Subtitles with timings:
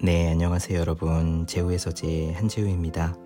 [0.00, 1.44] 네, 안녕하세요, 여러분.
[1.48, 3.16] 제우의 서재 한재우입니다.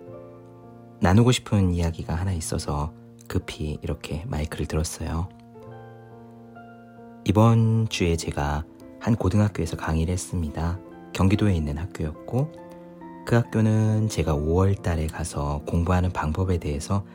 [1.01, 2.91] 나누고 싶은 이야기가 하나 있어서
[3.27, 5.29] 급히 이렇게 마이크를 들었어요.
[7.25, 8.65] 이번 주에 제가
[8.99, 10.79] 한 고등학교에서 강의를 했습니다.
[11.13, 12.51] 경기도에 있는 학교였고,
[13.27, 17.05] 그 학교는 제가 5월 달에 가서 공부하는 방법에 대해서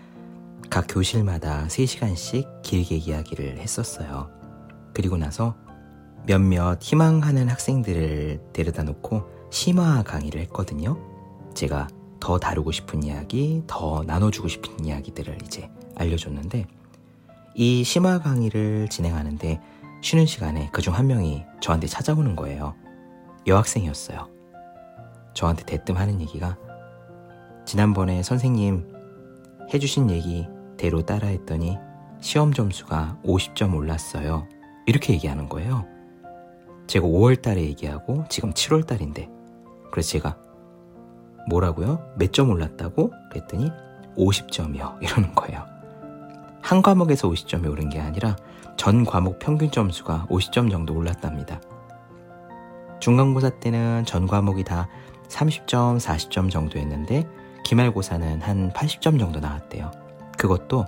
[0.70, 4.30] 각 교실마다 3시간씩 길게 이야기를 했었어요.
[4.94, 5.56] 그리고 나서
[6.28, 10.98] 몇몇 희망하는 학생들을 데려다 놓고 심화 강의를 했거든요.
[11.54, 11.88] 제가
[12.20, 16.66] 더 다루고 싶은 이야기, 더 나눠주고 싶은 이야기들을 이제 알려줬는데,
[17.54, 19.60] 이 심화 강의를 진행하는데
[20.02, 22.74] 쉬는 시간에 그중 한 명이 저한테 찾아오는 거예요.
[23.46, 24.28] 여학생이었어요.
[25.34, 26.56] 저한테 대뜸 하는 얘기가,
[27.64, 28.92] 지난번에 선생님
[29.72, 31.78] 해주신 얘기 대로 따라했더니
[32.20, 34.46] 시험 점수가 50점 올랐어요.
[34.86, 35.84] 이렇게 얘기하는 거예요.
[36.86, 39.28] 제가 5월 달에 얘기하고 지금 7월 달인데
[39.90, 40.36] 그래서 제가
[41.48, 42.12] 뭐라고요?
[42.18, 43.10] 몇 점 올랐다고?
[43.30, 43.70] 그랬더니
[44.16, 45.00] 50점이요.
[45.02, 45.64] 이러는 거예요.
[46.60, 48.36] 한 과목에서 50점이 오른 게 아니라
[48.76, 51.60] 전 과목 평균 점수가 50점 정도 올랐답니다.
[53.00, 54.88] 중간고사 때는 전 과목이 다
[55.28, 57.26] 30점, 40점 정도였는데
[57.64, 59.90] 기말고사는 한 80점 정도 나왔대요.
[60.36, 60.84] 그것도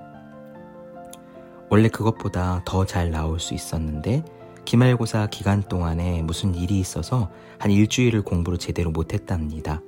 [1.68, 4.24] 원래 그것보다 더 잘 나올 수 있었는데
[4.70, 9.82] 기말고사 기간 동안에 무슨 일이 있어서 한 일주일을 공부를 제대로 못했답니다.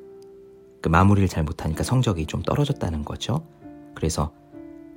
[0.81, 3.47] 그 마무리를 잘 못하니까 성적이 좀 떨어졌다는 거죠.
[3.95, 4.33] 그래서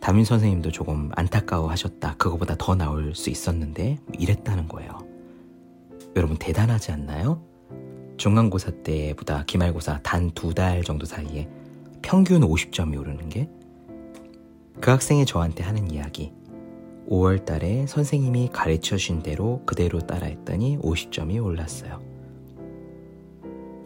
[0.01, 2.15] 담임 선생님도 조금 안타까워 하셨다.
[2.17, 4.89] 그거보다 더 나올 수 있었는데 이랬다는 거예요.
[6.15, 7.43] 여러분 대단하지 않나요?
[8.17, 11.47] 중간고사 때보다 기말고사 단 두 달 정도 사이에
[12.01, 13.47] 평균 50점이 오르는 게
[14.81, 16.33] 그 학생이 저한테 하는 이야기
[17.09, 22.01] 5월 달에 선생님이 가르쳐 준 대로 그대로 따라했더니 50점이 올랐어요.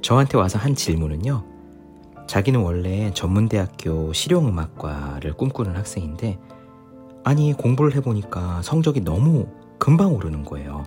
[0.02, 1.44] 저한테 와서 한 질문은요.
[2.28, 6.40] 자기는 원래 전문대학교 실용음악과를 꿈꾸는 학생인데,
[7.24, 10.84] 아니, 공부를 해보니까 성적이 너무 금방 오르는 거예요.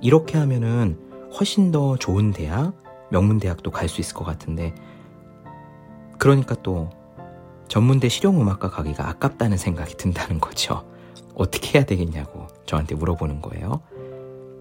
[0.00, 0.98] 이렇게 하면은
[1.38, 2.72] 훨씬 더 좋은 대학,
[3.10, 4.74] 명문대학도 갈 수 있을 것 같은데,
[6.18, 6.90] 그러니까 또
[7.68, 10.84] 전문대 실용음악과 가기가 아깝다는 생각이 든다는 거죠.
[11.38, 13.80] 어떻게 해야 되겠냐고 저한테 물어보는 거예요.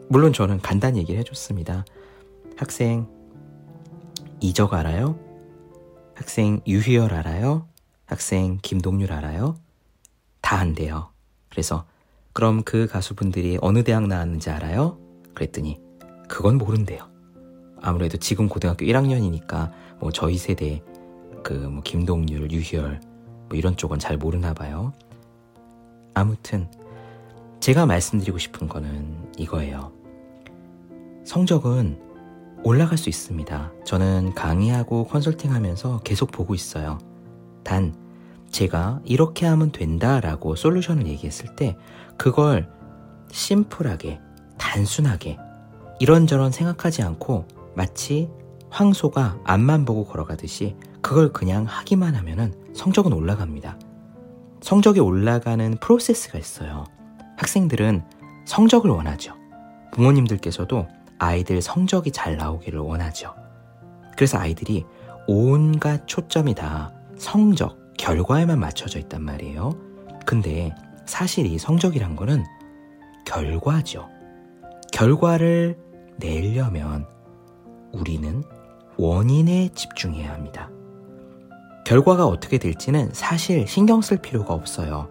[0.09, 1.83] 물론 저는 간단히 얘기를 해줬습니다.
[2.55, 3.07] 학생
[4.39, 5.19] 이적 알아요?
[6.15, 7.67] 학생 유희열 알아요?
[8.05, 9.55] 학생 김동률 알아요?
[10.41, 11.09] 다 한대요.
[11.49, 11.85] 그래서
[12.33, 14.97] 그럼 그 가수분들이 어느 대학 나왔는지 알아요?
[15.33, 15.79] 그랬더니
[16.29, 17.09] 그건 모른대요.
[17.81, 20.81] 아무래도 지금 고등학교 1학년이니까 뭐 저희 세대
[21.43, 23.01] 그 뭐 김동률, 유희열
[23.49, 24.93] 뭐 이런 쪽은 잘 모르나 봐요.
[26.17, 26.67] 아무튼
[27.59, 29.91] 제가 말씀드리고 싶은 거는 이거예요.
[31.23, 32.01] 성적은
[32.63, 33.71] 올라갈 수 있습니다.
[33.85, 36.97] 저는 강의하고 컨설팅 하면서 계속 보고 있어요.
[37.63, 37.93] 단,
[38.49, 41.77] 제가 이렇게 하면 된다라고 솔루션을 얘기했을 때
[42.17, 42.67] 그걸
[43.31, 44.19] 심플하게,
[44.57, 45.37] 단순하게,
[45.99, 47.45] 이런저런 생각하지 않고
[47.75, 48.27] 마치
[48.71, 53.77] 황소가 앞만 보고 걸어가듯이 그걸 그냥 하기만 하면은 성적은 올라갑니다.
[54.61, 56.85] 성적이 올라가는 프로세스가 있어요.
[57.37, 58.03] 학생들은
[58.45, 59.35] 성적을 원하죠.
[59.93, 60.87] 부모님들께서도
[61.19, 63.33] 아이들 성적이 잘 나오기를 원하죠.
[64.15, 64.85] 그래서 아이들이
[65.27, 69.71] 온갖 초점이 다 성적, 결과에만 맞춰져 있단 말이에요.
[70.25, 70.73] 근데
[71.05, 72.43] 사실 이 성적이란 거는
[73.25, 74.07] 결과죠.
[74.91, 75.77] 결과를
[76.17, 77.05] 내려면
[77.91, 78.43] 우리는
[78.97, 80.69] 원인에 집중해야 합니다.
[81.87, 85.09] 결과가 어떻게 될지는 사실 신경 쓸 필요가 없어요.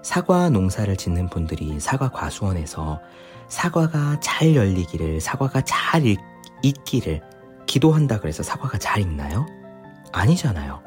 [0.00, 2.98] 사과 농사를 짓는 분들이 사과 과수원에서
[3.46, 6.18] 사과가 잘 열리기를, 사과가 잘 익,
[6.86, 7.20] 기를
[7.66, 9.44] 기도한다 그래서 사과가 잘 익나요?
[10.12, 10.80] 아니잖아요.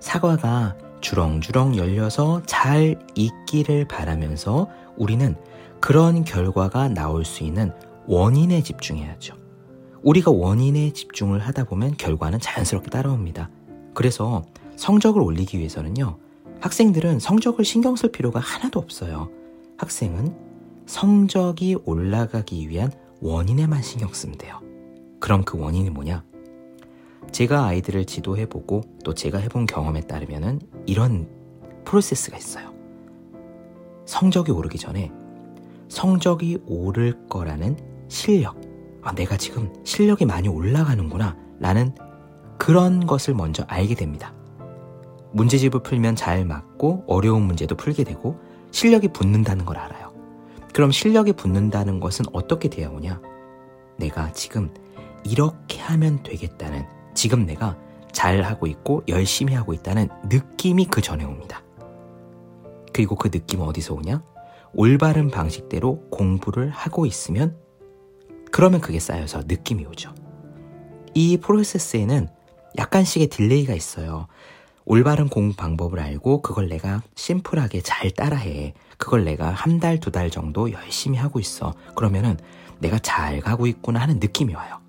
[0.00, 4.68] 사과가 주렁주렁 열려서 잘 익기를 바라면서
[4.98, 5.34] 우리는
[5.80, 7.72] 그런 결과가 나올 수 있는
[8.06, 9.34] 원인에 집중해야죠.
[10.02, 13.48] 우리가 원인에 집중을 하다 보면 결과는 자연스럽게 따라옵니다.
[13.94, 14.44] 그래서
[14.76, 16.16] 성적을 올리기 위해서는요,
[16.60, 19.30] 학생들은 성적을 신경 쓸 필요가 하나도 없어요.
[19.76, 20.34] 학생은
[20.86, 24.60] 성적이 올라가기 위한 원인에만 신경 쓰면 돼요.
[25.20, 26.24] 그럼 그 원인이 뭐냐?
[27.30, 31.28] 제가 아이들을 지도해보고 또 제가 해본 경험에 따르면은 이런
[31.84, 32.72] 프로세스가 있어요.
[34.04, 35.10] 성적이 오르기 전에
[35.88, 37.76] 성적이 오를 거라는
[38.08, 38.60] 실력.
[39.02, 41.36] 아, 내가 지금 실력이 많이 올라가는구나.
[41.58, 41.94] 라는
[42.62, 44.32] 그런 것을 먼저 알게 됩니다.
[45.32, 48.38] 문제집을 풀면 잘 맞고 어려운 문제도 풀게 되고
[48.70, 50.12] 실력이 붙는다는 걸 알아요.
[50.72, 53.20] 그럼 실력이 붙는다는 것은 어떻게 되어 오냐?
[53.96, 54.72] 내가 지금
[55.24, 57.76] 이렇게 하면 되겠다는 지금 내가
[58.12, 61.64] 잘 하고 있고 열심히 하고 있다는 느낌이 그 전에 옵니다.
[62.92, 64.22] 그리고 그 느낌은 어디서 오냐?
[64.72, 67.56] 올바른 방식대로 공부를 하고 있으면
[68.52, 70.14] 그러면 그게 쌓여서 느낌이 오죠.
[71.12, 72.28] 이 프로세스에는
[72.78, 74.26] 약간씩의 delay가 있어요.
[74.84, 78.74] 올바른 공부 방법을 알고 그걸 내가 심플하게 잘 따라해.
[78.98, 81.72] 그걸 내가 한 달, 두 달 정도 열심히 하고 있어.
[81.94, 82.36] 그러면은
[82.80, 84.80] 내가 잘 가고 있구나 하는 느낌이 와요.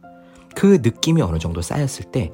[0.56, 2.32] 그 느낌이 어느 정도 쌓였을 때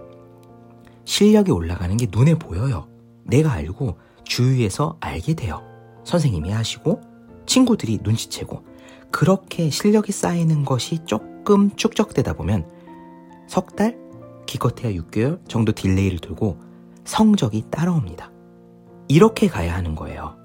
[1.06, 2.88] 실력이 올라가는 게 눈에 보여요.
[3.24, 5.62] 내가 알고 주위에서 알게 돼요.
[6.06, 7.02] 선생님이 아시고
[7.46, 8.64] 친구들이 눈치채고
[9.12, 12.70] 그렇게 실력이 쌓이는 것이 조금 축적되다 보면
[13.48, 13.98] 석 달,
[14.50, 16.60] 기껏해야 6개월 정도 딜레이를 두고
[17.06, 18.32] 성적이 따라옵니다.
[19.08, 20.38] 이렇게 가야 하는 거예요.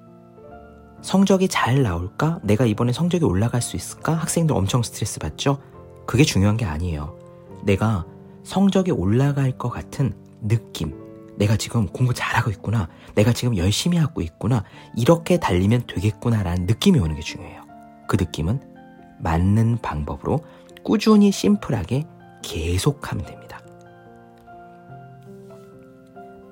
[1.00, 2.40] 성적이 잘 나올까?
[2.42, 4.12] 내가 이번에 성적이 올라갈 수 있을까?
[4.12, 5.58] 학생들 엄청 스트레스 받죠?
[6.06, 7.16] 그게 중요한 게 아니에요.
[7.64, 8.04] 내가
[8.42, 10.12] 성적이 올라갈 것 같은
[10.42, 10.94] 느낌.
[11.38, 12.88] 내가 지금 공부 잘하고 있구나.
[13.14, 14.64] 내가 지금 열심히 하고 있구나.
[14.96, 17.62] 이렇게 달리면 되겠구나라는 느낌이 오는 게 중요해요.
[18.06, 18.60] 그 느낌은
[19.20, 20.40] 맞는 방법으로
[20.82, 22.06] 꾸준히 심플하게
[22.42, 23.43] 계속하면 됩니다.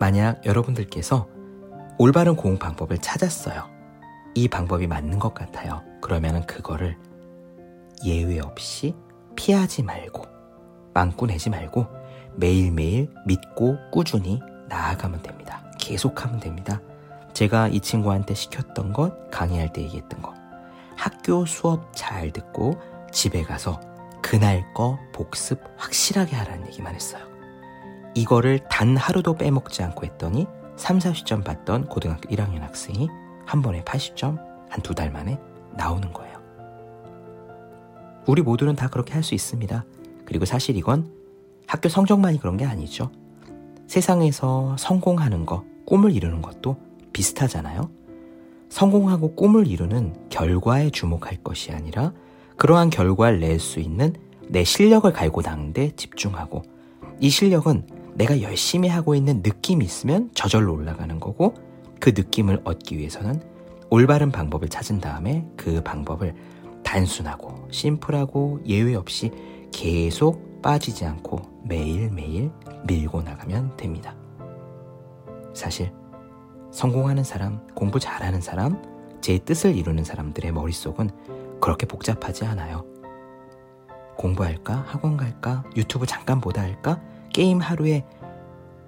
[0.03, 1.29] 만약 여러분들께서
[1.97, 3.71] 올바른 공부 방법을 찾았어요.
[4.35, 5.81] 이 방법이 맞는 것 같아요.
[6.01, 6.99] 그러면 그거를
[8.05, 8.97] 예외 없이
[9.37, 10.25] 피하지 말고
[10.93, 11.87] 망꾸 내지 말고
[12.35, 15.63] 매일매일 믿고 꾸준히 나아가면 됩니다.
[15.79, 16.81] 계속하면 됩니다.
[17.33, 20.35] 제가 이 친구한테 시켰던 것, 강의할 때 얘기했던 것.
[20.97, 22.77] 학교 수업 잘 듣고
[23.13, 23.79] 집에 가서
[24.21, 27.32] 그날 거 복습 확실하게 하라는 얘기만 했어요.
[28.15, 33.09] 이거를 단 하루도 빼먹지 않고 했더니 3, 40점 받던 고등학교 1학년 학생이
[33.47, 34.39] 한 번에 80점
[34.69, 35.39] 한 두 달 만에
[35.77, 36.39] 나오는 거예요.
[38.27, 39.85] 우리 모두는 다 그렇게 할 수 있습니다.
[40.25, 41.11] 그리고 사실 이건
[41.67, 43.11] 학교 성적만이 그런 게 아니죠.
[43.87, 46.77] 세상에서 성공하는 것, 꿈을 이루는 것도
[47.13, 47.91] 비슷하잖아요.
[48.71, 52.13] 성공하고 꿈을 이루는 결과에 주목할 것이 아니라
[52.57, 54.15] 그러한 결과를 낼 수 있는
[54.49, 56.63] 내 실력을 갈고 닦는 데 집중하고
[57.21, 61.55] 이 실력은 내가 열심히 하고 있는 느낌이 있으면 저절로 올라가는 거고
[62.01, 63.43] 그 느낌을 얻기 위해서는
[63.91, 66.35] 올바른 방법을 찾은 다음에 그 방법을
[66.83, 69.31] 단순하고 심플하고 예외 없이
[69.71, 72.51] 계속 빠지지 않고 매일매일
[72.87, 74.15] 밀고 나가면 됩니다.
[75.55, 75.93] 사실
[76.71, 78.83] 성공하는 사람, 공부 잘하는 사람,
[79.21, 81.11] 제 뜻을 이루는 사람들의 머릿속은
[81.61, 82.85] 그렇게 복잡하지 않아요.
[84.17, 84.85] 공부할까?
[84.87, 85.65] 학원 갈까?
[85.77, 87.01] 유튜브 잠깐 보다 할까?
[87.33, 88.05] 게임 하루에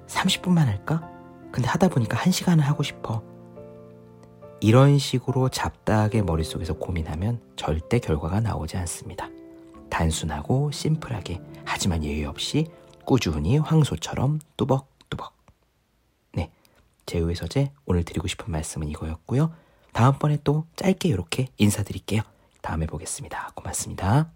[0.07, 1.09] 30분만 할까?
[1.51, 3.23] 근데 하다 보니까 1시간을 하고 싶어.
[4.61, 9.29] 이런 식으로 잡다하게 머릿속에서 고민하면 절대 결과가 나오지 않습니다.
[9.91, 12.67] 단순하고 심플하게 하지만 예의 없이
[13.05, 15.35] 꾸준히 황소처럼 뚜벅뚜벅.
[16.33, 16.51] 네,
[17.07, 19.53] 제우의 서재 오늘 드리고 싶은 말씀은 이거였고요.
[19.93, 22.23] 다음번에 또 짧게 이렇게 인사드릴게요.
[22.63, 23.53] 다음에 보겠습니다.
[23.55, 24.31] 고맙습니다.